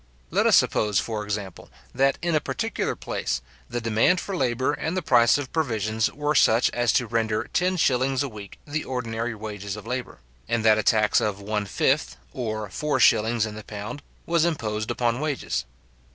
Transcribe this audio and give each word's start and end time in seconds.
Let 0.31 0.47
us 0.47 0.55
suppose, 0.55 0.99
for 0.99 1.23
example, 1.23 1.69
that, 1.93 2.17
in 2.23 2.33
a 2.33 2.39
particular 2.41 2.95
place, 2.95 3.39
the 3.69 3.79
demand 3.79 4.19
for 4.19 4.35
labour 4.35 4.73
and 4.73 4.97
the 4.97 5.03
price 5.03 5.37
of 5.37 5.53
provisions 5.53 6.11
were 6.11 6.33
such 6.33 6.71
as 6.71 6.91
to 6.93 7.05
render 7.05 7.43
ten 7.53 7.77
shillings 7.77 8.23
a 8.23 8.27
week 8.27 8.57
the 8.65 8.83
ordinary 8.83 9.35
wages 9.35 9.75
of 9.75 9.85
labour; 9.85 10.17
and 10.49 10.65
that 10.65 10.79
a 10.79 10.81
tax 10.81 11.21
of 11.21 11.39
one 11.39 11.67
fifth, 11.67 12.17
or 12.33 12.67
four 12.71 12.99
shillings 12.99 13.45
in 13.45 13.53
the 13.53 13.63
pound, 13.63 14.01
was 14.25 14.43
imposed 14.43 14.89
upon 14.89 15.19
wages. 15.19 15.65